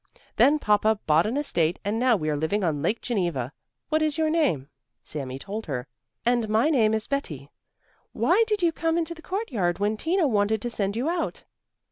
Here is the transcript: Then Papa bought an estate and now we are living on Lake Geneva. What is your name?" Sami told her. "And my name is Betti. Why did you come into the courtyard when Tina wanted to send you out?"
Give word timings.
Then 0.37 0.57
Papa 0.57 0.99
bought 1.05 1.27
an 1.27 1.37
estate 1.37 1.77
and 1.85 1.99
now 1.99 2.15
we 2.15 2.27
are 2.31 2.35
living 2.35 2.63
on 2.63 2.81
Lake 2.81 3.03
Geneva. 3.03 3.53
What 3.89 4.01
is 4.01 4.17
your 4.17 4.31
name?" 4.31 4.67
Sami 5.03 5.37
told 5.37 5.67
her. 5.67 5.87
"And 6.25 6.49
my 6.49 6.71
name 6.71 6.95
is 6.95 7.05
Betti. 7.07 7.51
Why 8.11 8.43
did 8.47 8.63
you 8.63 8.71
come 8.71 8.97
into 8.97 9.13
the 9.13 9.21
courtyard 9.21 9.77
when 9.77 9.97
Tina 9.97 10.27
wanted 10.27 10.59
to 10.63 10.71
send 10.71 10.95
you 10.95 11.07
out?" 11.07 11.43